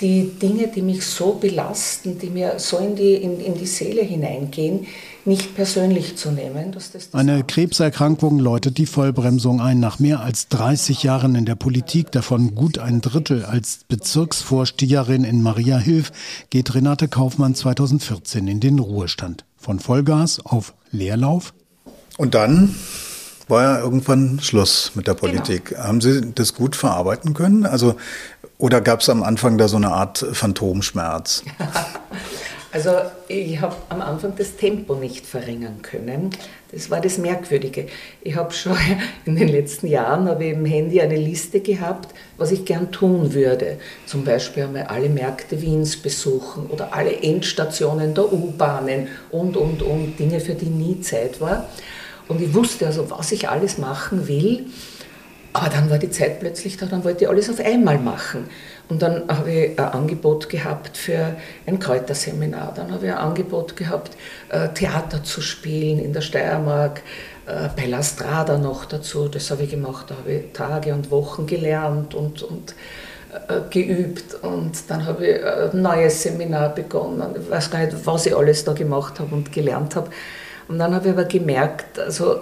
[0.00, 4.02] die Dinge, die mich so belasten, die mir so in die, in, in die Seele
[4.02, 4.86] hineingehen,
[5.24, 6.72] nicht persönlich zu nehmen.
[6.72, 9.80] Das das Eine Krebserkrankung läutet die Vollbremsung ein.
[9.80, 15.42] Nach mehr als 30 Jahren in der Politik, davon gut ein Drittel als Bezirksvorsteherin in
[15.42, 16.12] Maria Hilf,
[16.48, 19.44] geht Renate Kaufmann 2014 in den Ruhestand.
[19.56, 21.52] Von Vollgas auf Leerlauf.
[22.16, 22.74] Und dann
[23.50, 25.26] war ja irgendwann Schluss mit der genau.
[25.26, 25.66] Politik.
[25.66, 25.82] Genau.
[25.82, 27.66] Haben Sie das gut verarbeiten können?
[27.66, 27.96] Also,
[28.60, 31.42] oder gab es am Anfang da so eine Art Phantomschmerz?
[32.72, 32.90] Also
[33.26, 36.30] ich habe am Anfang das Tempo nicht verringern können.
[36.70, 37.86] Das war das Merkwürdige.
[38.22, 38.76] Ich habe schon
[39.24, 43.78] in den letzten Jahren ich im Handy eine Liste gehabt, was ich gern tun würde.
[44.06, 50.16] Zum Beispiel einmal alle Märkte Wiens besuchen oder alle Endstationen der U-Bahnen und, und, und
[50.20, 51.68] Dinge, für die nie Zeit war.
[52.28, 54.66] Und ich wusste also, was ich alles machen will.
[55.52, 58.48] Aber dann war die Zeit plötzlich da, dann wollte ich alles auf einmal machen.
[58.88, 61.36] Und dann habe ich ein Angebot gehabt für
[61.66, 62.72] ein Kräuterseminar.
[62.74, 64.16] Dann habe ich ein Angebot gehabt,
[64.48, 67.02] äh, Theater zu spielen in der Steiermark,
[67.46, 69.28] äh, bei La Strada noch dazu.
[69.28, 70.06] Das habe ich gemacht.
[70.08, 72.74] Da habe ich Tage und Wochen gelernt und, und
[73.48, 74.34] äh, geübt.
[74.42, 77.34] Und dann habe ich ein neues Seminar begonnen.
[77.40, 80.10] Ich weiß gar nicht, was ich alles da gemacht habe und gelernt habe.
[80.68, 82.40] Und dann habe ich aber gemerkt, also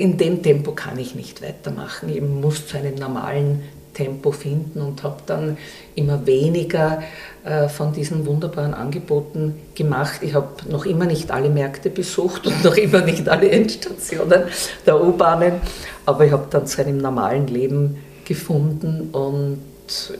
[0.00, 2.08] in dem Tempo kann ich nicht weitermachen.
[2.08, 3.60] Ich muss zu einem normalen
[3.92, 5.58] Tempo finden und habe dann
[5.94, 7.02] immer weniger
[7.44, 10.20] äh, von diesen wunderbaren Angeboten gemacht.
[10.22, 14.44] Ich habe noch immer nicht alle Märkte besucht und noch immer nicht alle Endstationen
[14.86, 15.60] der U-Bahnen,
[16.06, 19.58] aber ich habe dann zu einem normalen Leben gefunden und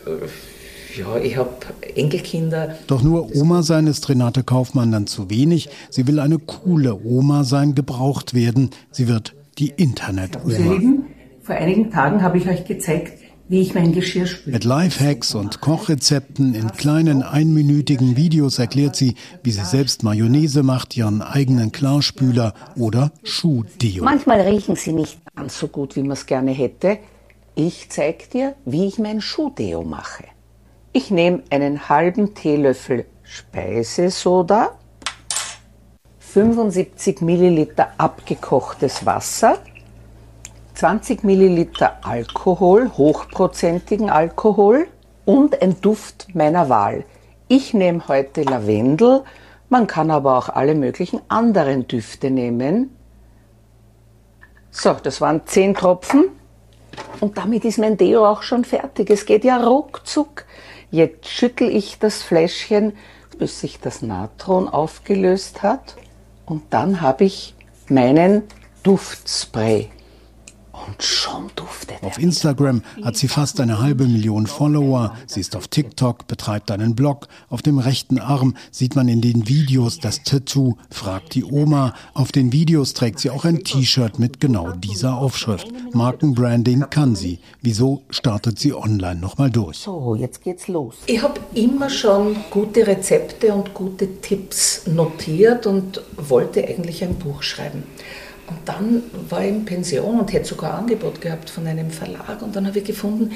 [0.05, 1.51] äh, ja, ich habe
[1.95, 2.77] Enkelkinder.
[2.87, 5.71] Doch nur Oma sein ist Renate Kaufmann dann zu wenig.
[5.89, 8.71] Sie will eine coole Oma sein, gebraucht werden.
[8.91, 10.81] Sie wird die Internet-Oma.
[11.43, 13.19] Vor einigen Tagen habe ich euch gezeigt,
[13.49, 14.55] wie ich mein Geschirr spüle.
[14.55, 20.97] Mit Lifehacks und Kochrezepten in kleinen einminütigen Videos erklärt sie, wie sie selbst Mayonnaise macht,
[20.97, 24.05] ihren eigenen Klarspüler oder Schuhdeo.
[24.05, 26.99] Manchmal riechen sie nicht ganz so gut, wie man es gerne hätte.
[27.55, 30.25] Ich zeige dir, wie ich mein Schuhdeo mache.
[30.93, 34.79] Ich nehme einen halben Teelöffel Speisesoda,
[36.33, 39.59] 75 Milliliter abgekochtes Wasser,
[40.75, 44.87] 20 Milliliter Alkohol, hochprozentigen Alkohol
[45.25, 47.05] und ein Duft meiner Wahl.
[47.49, 49.25] Ich nehme heute Lavendel,
[49.71, 52.97] man kann aber auch alle möglichen anderen Düfte nehmen.
[54.71, 56.27] So, das waren 10 Tropfen
[57.19, 59.11] und damit ist mein Deo auch schon fertig.
[59.11, 60.45] Es geht ja ruckzuck.
[60.93, 62.93] Jetzt schüttel ich das Fläschchen,
[63.37, 65.97] bis sich das Natron aufgelöst hat
[66.51, 67.55] und dann habe ich
[67.89, 68.43] meinen
[68.83, 69.89] Duftspray.
[70.87, 75.15] Und schon duftet Auf Instagram hat sie fast eine halbe Million Follower.
[75.27, 77.29] Sie ist auf TikTok, betreibt einen Blog.
[77.49, 81.95] Auf dem rechten Arm sieht man in den Videos das Tattoo, fragt die Oma.
[82.15, 85.69] Auf den Videos trägt sie auch ein T-Shirt mit genau dieser Aufschrift.
[85.93, 87.39] Markenbranding kann sie.
[87.61, 89.79] Wieso startet sie online nochmal durch?
[89.79, 90.97] So, jetzt geht's los.
[91.07, 97.43] Ich habe immer schon gute Rezepte und gute Tipps notiert und wollte eigentlich ein Buch
[97.43, 97.83] schreiben.
[98.51, 102.43] Und dann war ich in Pension und hätte sogar ein Angebot gehabt von einem Verlag.
[102.43, 103.33] Und dann habe ich gefunden,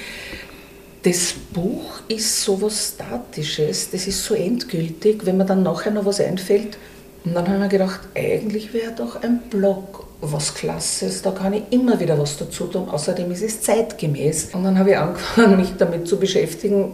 [1.05, 6.05] das Buch ist so was Statisches, das ist so endgültig, wenn mir dann nachher noch
[6.05, 6.79] was einfällt.
[7.24, 11.52] Und dann habe ich mir gedacht, eigentlich wäre doch ein Blog was Klasses, da kann
[11.52, 12.88] ich immer wieder was dazu tun.
[12.88, 14.50] Außerdem ist es zeitgemäß.
[14.54, 16.92] Und dann habe ich angefangen, mich damit zu beschäftigen.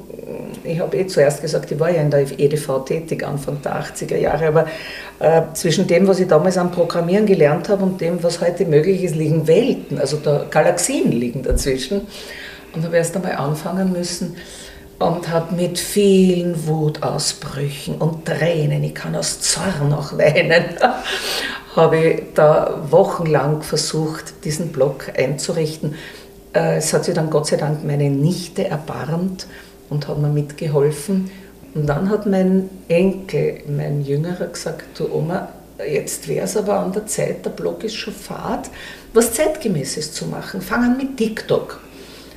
[0.64, 4.16] Ich habe eh zuerst gesagt, ich war ja in der EDV tätig, Anfang der 80er
[4.16, 4.66] Jahre, aber
[5.18, 9.02] äh, zwischen dem, was ich damals am Programmieren gelernt habe und dem, was heute möglich
[9.02, 12.02] ist, liegen Welten, also da Galaxien liegen dazwischen.
[12.74, 14.36] Und habe erst einmal anfangen müssen
[15.00, 20.64] und habe mit vielen Wutausbrüchen und Tränen, ich kann aus Zorn auch weinen,
[21.76, 25.94] habe ich da wochenlang versucht, diesen Blog einzurichten.
[26.52, 29.46] Äh, es hat sich dann Gott sei Dank meine Nichte erbarmt
[29.88, 31.30] und hat mir mitgeholfen.
[31.74, 36.92] Und dann hat mein Enkel, mein Jüngerer, gesagt, du Oma, jetzt wäre es aber an
[36.92, 38.68] der Zeit, der Blog ist schon fad,
[39.12, 40.60] was Zeitgemäßes zu machen.
[40.60, 41.80] Fang an mit TikTok.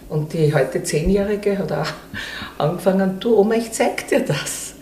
[0.10, 1.88] Und die heute Zehnjährige hat auch
[2.60, 4.72] angefangen, du Oma, ich zeig dir das.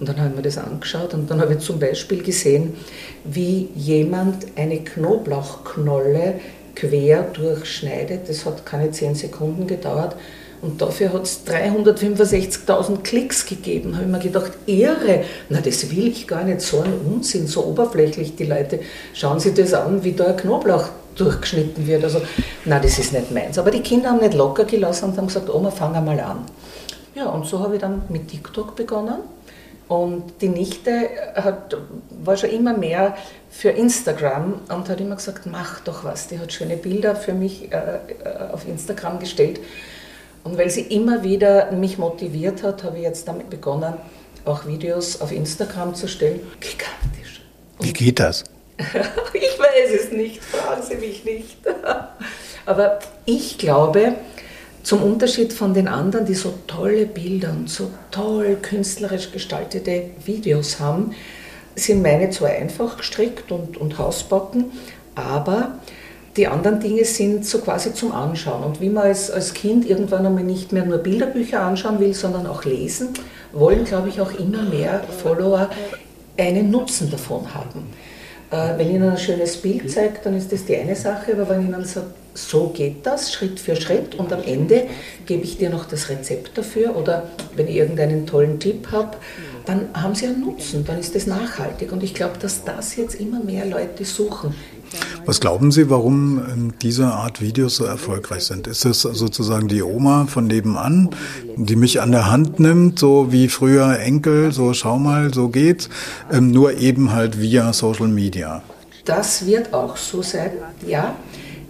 [0.00, 2.74] Und dann haben wir das angeschaut und dann habe ich zum Beispiel gesehen,
[3.24, 6.40] wie jemand eine Knoblauchknolle
[6.74, 8.28] quer durchschneidet.
[8.28, 10.16] Das hat keine zehn Sekunden gedauert.
[10.62, 13.94] Und dafür hat es 365.000 Klicks gegeben.
[13.94, 17.64] Habe ich mir gedacht, irre, na das will ich gar nicht, so ein Unsinn, so
[17.64, 18.80] oberflächlich die Leute.
[19.14, 22.04] Schauen Sie das an, wie da ein Knoblauch durchgeschnitten wird.
[22.04, 22.20] Also,
[22.64, 23.58] na das ist nicht meins.
[23.58, 26.44] Aber die Kinder haben nicht locker gelassen und haben gesagt, Oma, fang einmal an.
[27.14, 29.16] Ja, und so habe ich dann mit TikTok begonnen.
[29.90, 31.76] Und die Nichte hat,
[32.22, 33.16] war schon immer mehr
[33.50, 36.28] für Instagram und hat immer gesagt, mach doch was.
[36.28, 39.58] Die hat schöne Bilder für mich äh, äh, auf Instagram gestellt.
[40.44, 43.94] Und weil sie immer wieder mich motiviert hat, habe ich jetzt damit begonnen,
[44.44, 46.38] auch Videos auf Instagram zu stellen.
[46.60, 47.42] Gigantisch.
[47.78, 48.44] Und Wie geht das?
[48.78, 51.56] ich weiß es nicht, fragen Sie mich nicht.
[52.64, 54.14] Aber ich glaube,
[54.82, 60.80] zum Unterschied von den anderen, die so tolle Bilder und so toll künstlerisch gestaltete Videos
[60.80, 61.14] haben,
[61.74, 64.66] sind meine zwar einfach gestrickt und, und Hausbacken,
[65.14, 65.78] aber
[66.36, 68.62] die anderen Dinge sind so quasi zum Anschauen.
[68.62, 72.46] Und wie man als, als Kind irgendwann einmal nicht mehr nur Bilderbücher anschauen will, sondern
[72.46, 73.08] auch lesen,
[73.52, 75.68] wollen, glaube ich, auch immer mehr Follower
[76.38, 77.86] einen Nutzen davon haben.
[78.50, 81.66] Äh, wenn Ihnen ein schönes Bild zeige, dann ist das die eine Sache, aber wenn
[81.66, 84.86] Ihnen sage, so geht das, Schritt für Schritt und am Ende
[85.26, 89.16] gebe ich dir noch das Rezept dafür oder wenn ich irgendeinen tollen Tipp habe,
[89.66, 93.14] dann haben sie einen Nutzen, dann ist das nachhaltig und ich glaube, dass das jetzt
[93.16, 94.54] immer mehr Leute suchen.
[95.26, 98.66] Was glauben Sie, warum ähm, diese Art Videos so erfolgreich sind?
[98.66, 101.10] Ist es sozusagen die Oma von nebenan,
[101.56, 105.88] die mich an der Hand nimmt, so wie früher Enkel, so schau mal, so geht's,
[106.32, 108.62] ähm, nur eben halt via Social Media?
[109.04, 110.52] Das wird auch so sein,
[110.86, 111.14] ja,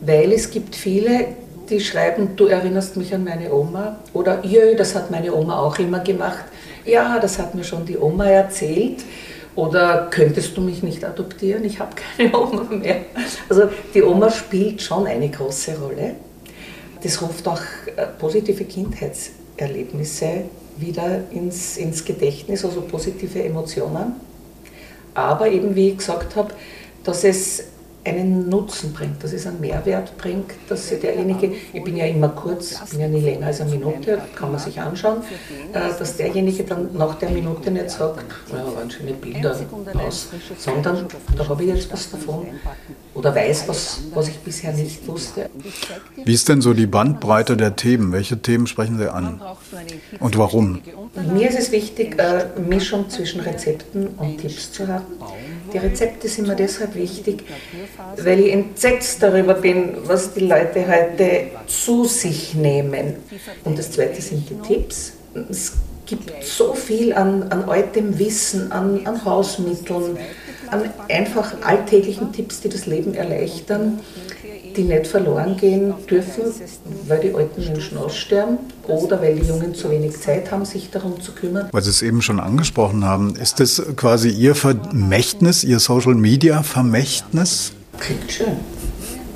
[0.01, 1.27] weil es gibt viele,
[1.69, 5.79] die schreiben, du erinnerst mich an meine Oma oder jö, das hat meine Oma auch
[5.79, 6.45] immer gemacht.
[6.85, 9.05] Ja, das hat mir schon die Oma erzählt.
[9.57, 11.65] Oder könntest du mich nicht adoptieren?
[11.65, 13.03] Ich habe keine Oma mehr.
[13.49, 16.15] Also die Oma spielt schon eine große Rolle.
[17.03, 17.61] Das ruft auch
[17.97, 20.45] äh, positive Kindheitserlebnisse
[20.77, 24.15] wieder ins, ins Gedächtnis, also positive Emotionen.
[25.15, 26.55] Aber eben, wie ich gesagt habe,
[27.05, 27.65] dass es
[28.05, 32.73] einen Nutzen bringt, dass es einen Mehrwert bringt, dass derjenige, ich bin ja immer kurz,
[32.73, 35.19] ich bin ja nie länger als eine Minute, kann man sich anschauen,
[35.73, 39.55] äh, dass derjenige dann nach der Minute nicht sagt, ja, waren schöne Bilder
[40.07, 42.47] aus, sondern da habe ich jetzt was davon
[43.13, 45.51] oder weiß was, was ich bisher nicht wusste.
[46.25, 48.13] Wie ist denn so die Bandbreite der Themen?
[48.13, 49.41] Welche Themen sprechen Sie an
[50.21, 50.81] und warum?
[51.33, 55.05] Mir ist es wichtig, eine Mischung zwischen Rezepten und Tipps zu haben.
[55.73, 57.45] Die Rezepte sind mir deshalb wichtig,
[58.23, 63.17] weil ich entsetzt darüber bin, was die Leute heute zu sich nehmen.
[63.65, 65.13] Und das Zweite sind die Tipps.
[65.49, 65.75] Es
[66.07, 70.19] gibt so viel an, an altem Wissen, an, an Hausmitteln,
[70.71, 74.01] an einfach alltäglichen Tipps, die das Leben erleichtern
[74.77, 76.45] die nicht verloren gehen dürfen,
[77.07, 81.21] weil die alten Menschen aussterben oder weil die Jungen zu wenig Zeit haben, sich darum
[81.21, 81.69] zu kümmern.
[81.73, 86.63] Weil Sie es eben schon angesprochen haben, ist das quasi Ihr Vermächtnis, Ihr Social Media
[86.63, 87.73] Vermächtnis?
[88.01, 88.57] Klingt schön.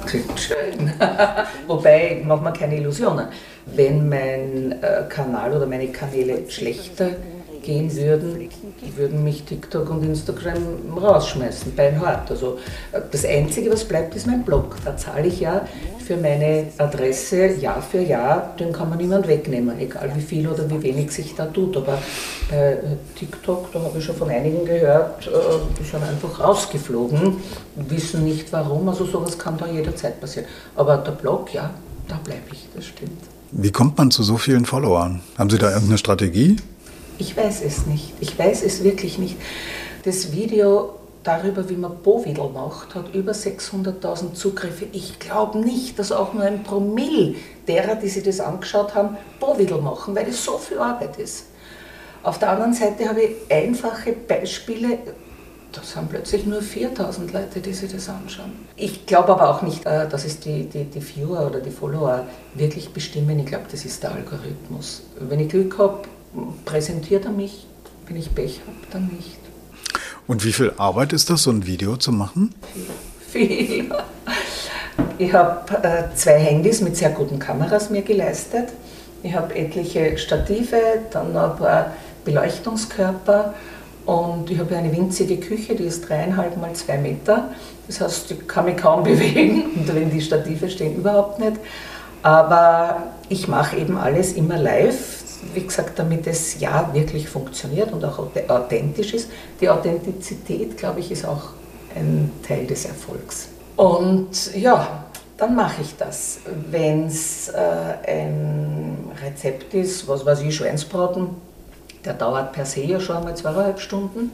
[0.07, 0.93] Klingt schön.
[1.67, 3.29] Wobei, ich mache keine Illusionen.
[3.67, 7.11] Wenn mein äh, Kanal oder meine Kanäle schlechter
[7.65, 8.49] gehen würden,
[8.97, 12.31] würden mich TikTok und Instagram rausschmeißen, beinhart.
[12.31, 12.59] Also
[12.93, 14.77] äh, das Einzige, was bleibt, ist mein Blog.
[14.85, 15.67] Da zahle ich ja
[16.05, 20.69] für meine Adresse Jahr für Jahr, den kann man niemand wegnehmen, egal wie viel oder
[20.71, 21.77] wie wenig sich da tut.
[21.77, 21.99] Aber
[22.51, 22.77] bei äh,
[23.19, 25.31] TikTok, da habe ich schon von einigen gehört, äh,
[25.79, 27.39] die sind einfach rausgeflogen,
[27.77, 28.89] wissen nicht warum.
[28.89, 30.47] Also sowas kann da jederzeit passieren.
[30.77, 31.71] Aber der Blog, ja,
[32.09, 33.23] da bleibe ich, das stimmt.
[33.53, 35.21] Wie kommt man zu so vielen Followern?
[35.39, 36.57] Haben Sie da irgendeine Strategie?
[37.19, 38.13] Ich weiß es nicht.
[38.21, 39.37] Ich weiß es wirklich nicht.
[40.05, 44.87] Das Video darüber, wie man Bovidel macht, hat über 600.000 Zugriffe.
[44.93, 49.79] Ich glaube nicht, dass auch nur ein Promille derer, die sich das angeschaut haben, Bovidel
[49.79, 51.47] machen, weil das so viel Arbeit ist.
[52.23, 54.99] Auf der anderen Seite habe ich einfache Beispiele,
[55.73, 58.53] da sind plötzlich nur 4000 Leute, die sich das anschauen.
[58.77, 62.27] Ich glaube aber auch nicht, äh, dass es die, die, die Viewer oder die Follower
[62.55, 63.39] wirklich bestimmen.
[63.41, 65.03] Ich glaube, das ist der Algorithmus.
[65.19, 66.03] Wenn ich Glück habe,
[66.65, 67.67] präsentiert er mich.
[68.07, 69.39] Wenn ich Pech habe, dann nicht.
[70.27, 72.55] Und wie viel Arbeit ist das, so ein Video zu machen?
[73.31, 73.67] Viel.
[73.67, 73.95] viel.
[75.19, 78.71] Ich habe äh, zwei Handys mit sehr guten Kameras mir geleistet.
[79.23, 80.77] Ich habe etliche Stative,
[81.11, 81.93] dann noch ein paar
[82.25, 83.55] Beleuchtungskörper
[84.07, 87.51] und ich habe eine winzige Küche, die ist dreieinhalb mal zwei Meter.
[87.87, 91.57] Das heißt, ich kann mich kaum bewegen und wenn die Stative stehen, überhaupt nicht.
[92.23, 98.05] Aber ich mache eben alles immer live wie gesagt, damit es ja wirklich funktioniert und
[98.05, 99.31] auch authentisch ist.
[99.61, 101.51] Die Authentizität, glaube ich, ist auch
[101.95, 103.49] ein Teil des Erfolgs.
[103.77, 105.05] Und ja,
[105.37, 106.39] dann mache ich das.
[106.71, 111.29] Wenn es äh, ein Rezept ist, was weiß ich, Schweinsbraten,
[112.05, 114.33] der dauert per se ja schon einmal zweieinhalb Stunden,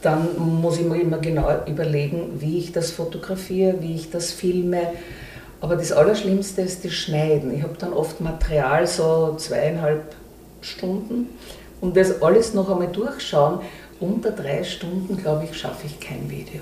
[0.00, 4.92] dann muss ich mir immer genau überlegen, wie ich das fotografiere, wie ich das filme.
[5.60, 7.54] Aber das Allerschlimmste ist das Schneiden.
[7.54, 10.02] Ich habe dann oft Material, so zweieinhalb
[10.62, 11.28] Stunden.
[11.80, 13.60] Und das alles noch einmal durchschauen,
[14.00, 16.60] unter drei Stunden, glaube ich, schaffe ich kein Video.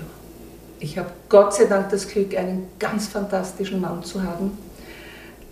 [0.79, 4.57] Ich habe Gott sei Dank das Glück, einen ganz fantastischen Mann zu haben.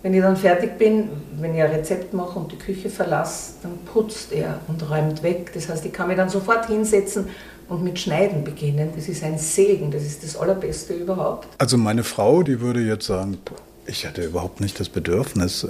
[0.02, 3.78] Wenn ich dann fertig bin, wenn ich ein Rezept mache und die Küche verlasse, dann
[3.92, 5.52] putzt er und räumt weg.
[5.52, 7.28] Das heißt, ich kann mich dann sofort hinsetzen
[7.68, 8.90] und mit Schneiden beginnen.
[8.96, 11.46] Das ist ein Segen, das ist das Allerbeste überhaupt.
[11.58, 13.38] Also meine Frau, die würde jetzt sagen,
[13.86, 15.68] ich hatte überhaupt nicht das Bedürfnis,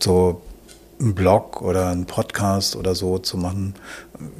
[0.00, 0.40] so
[1.00, 3.74] einen Blog oder einen Podcast oder so zu machen.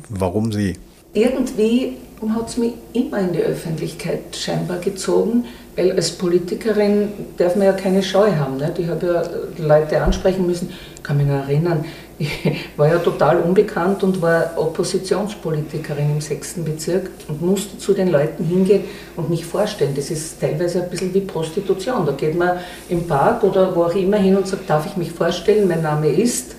[0.09, 0.77] Warum sie?
[1.13, 1.97] Irgendwie
[2.35, 5.45] hat es mich immer in die Öffentlichkeit scheinbar gezogen,
[5.77, 8.57] weil als Politikerin darf man ja keine Scheu haben.
[8.57, 8.79] Nicht?
[8.79, 9.23] Ich habe ja
[9.65, 11.85] Leute ansprechen müssen, ich kann mich noch erinnern,
[12.77, 18.45] war ja total unbekannt und war Oppositionspolitikerin im sechsten Bezirk und musste zu den Leuten
[18.45, 18.85] hingehen
[19.17, 19.95] und mich vorstellen.
[19.95, 22.07] Das ist teilweise ein bisschen wie Prostitution.
[22.07, 22.59] Da geht man
[22.89, 26.09] im Park oder wo auch immer hin und sagt, darf ich mich vorstellen, mein Name
[26.09, 26.57] ist.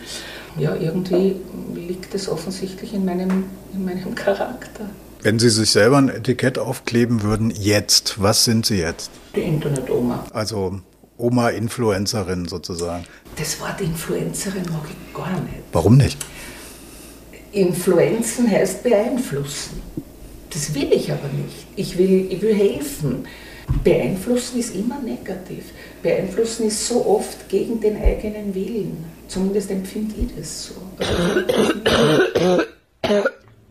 [0.60, 1.36] Ja, irgendwie
[1.76, 4.86] liegt es offensichtlich in meinem, in meinem Charakter.
[5.24, 9.10] Wenn Sie sich selber ein Etikett aufkleben würden, jetzt, was sind Sie jetzt?
[9.36, 10.26] Die Internet-Oma.
[10.32, 10.80] Also
[11.18, 13.06] Oma-Influencerin sozusagen.
[13.36, 15.64] Das Wort Influencerin mag ich gar nicht.
[15.72, 16.18] Warum nicht?
[17.52, 19.82] Influenzen heißt beeinflussen.
[20.50, 21.68] Das will ich aber nicht.
[21.76, 23.28] Ich will, ich will helfen.
[23.84, 25.66] Beeinflussen ist immer negativ.
[26.02, 29.06] Beeinflussen ist so oft gegen den eigenen Willen.
[29.28, 30.76] Zumindest empfinde ich das so.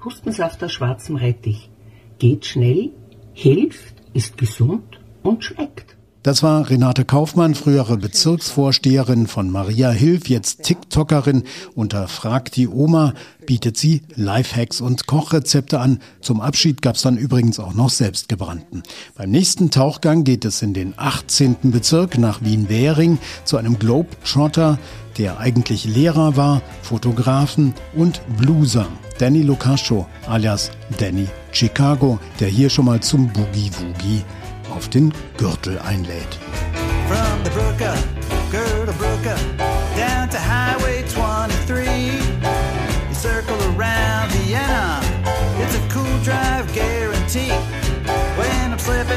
[0.04, 1.70] Hustensaft aus schwarzem Rettich.
[2.18, 2.90] Geht schnell,
[3.32, 5.95] hilft, ist gesund und schmeckt.
[6.26, 11.44] Das war Renate Kaufmann, frühere Bezirksvorsteherin von Maria Hilf, jetzt TikTokerin.
[11.76, 13.14] Unter Frag die Oma
[13.46, 16.00] bietet sie Lifehacks und Kochrezepte an.
[16.20, 18.82] Zum Abschied gab's dann übrigens auch noch selbstgebrannten.
[19.14, 21.58] Beim nächsten Tauchgang geht es in den 18.
[21.70, 24.80] Bezirk nach Wien-Währing zu einem Globetrotter,
[25.18, 28.88] der eigentlich Lehrer war, Fotografen und Blueser.
[29.18, 34.24] Danny Lucascio alias Danny Chicago, der hier schon mal zum Boogie Woogie
[34.76, 36.38] auf den Gürtel einlädt.
[37.08, 37.96] From the Brooker,
[38.50, 39.36] Girdle Brooker,
[39.96, 41.86] down to Highway 23.
[43.08, 45.00] You circle around Vienna,
[45.62, 47.52] it's a cool drive guarantee.
[48.36, 49.16] When I'm slipping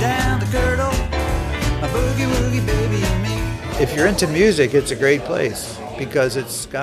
[0.00, 0.94] down the Girdle,
[1.80, 3.82] my boogie woogie baby and me.
[3.82, 5.81] If you're into music, it's a great place.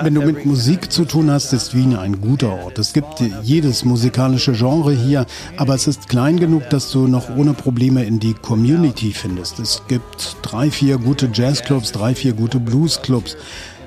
[0.02, 2.78] Wenn du mit Musik zu tun hast, ist Wien ein guter Ort.
[2.78, 7.54] Es gibt jedes musikalische Genre hier, aber es ist klein genug, dass du noch ohne
[7.54, 9.58] Probleme in die Community findest.
[9.58, 13.36] Es gibt drei, vier gute Jazzclubs, drei, vier gute Bluesclubs.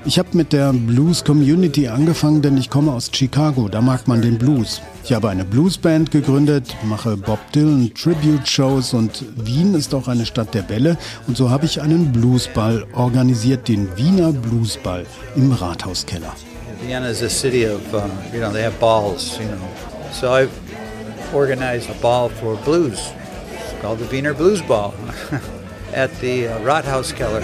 [0.06, 4.20] Ich habe mit der Blues Community angefangen, denn ich komme aus Chicago, da mag man
[4.20, 4.82] den Blues.
[5.02, 10.26] Ich habe eine Bluesband gegründet, mache Bob Dylan Tribute Shows und Wien ist auch eine
[10.26, 16.34] Stadt der Bälle und so habe ich einen Bluesball organisiert, den Wiener Bluesball im Rathauskeller.
[16.86, 19.56] Vienna is a city of, uh, you know, they have balls, you know.
[20.12, 20.50] So I've
[21.32, 22.98] organized a ball for blues.
[23.54, 24.92] It's called the Wiener Blues Ball
[25.94, 27.42] at the uh, Rathauskeller.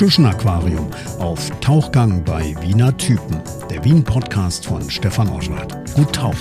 [0.00, 0.88] Tschuschen Aquarium
[1.18, 3.42] auf Tauchgang bei Wiener Typen.
[3.68, 5.76] Der Wien-Podcast von Stefan Oschwart.
[5.92, 6.40] Gut tauchen.